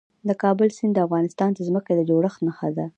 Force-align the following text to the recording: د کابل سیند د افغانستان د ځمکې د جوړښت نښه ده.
د 0.27 0.29
کابل 0.43 0.67
سیند 0.77 0.93
د 0.95 0.99
افغانستان 1.07 1.49
د 1.53 1.59
ځمکې 1.67 1.93
د 1.95 2.01
جوړښت 2.09 2.39
نښه 2.47 2.69
ده. 2.77 2.85